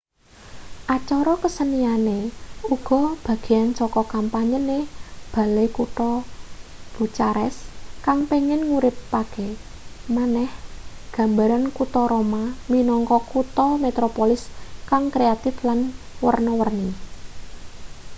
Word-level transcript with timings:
acara 0.97 1.33
keseniane 1.43 2.19
uga 2.75 3.01
bagean 3.25 3.67
saka 3.79 4.01
kampanyene 4.15 4.79
balai 5.33 5.67
kutha 5.77 6.11
bucharest 6.93 7.59
kang 8.05 8.19
pengin 8.29 8.61
nguripake 8.69 9.47
maneh 10.15 10.49
gambaran 11.15 11.63
kuta 11.77 12.03
roma 12.13 12.43
minangka 12.71 13.17
kutha 13.31 13.67
metropolis 13.83 14.43
kang 14.89 15.03
kreatif 15.13 15.55
lan 15.67 15.79
werna-werni 16.23 16.89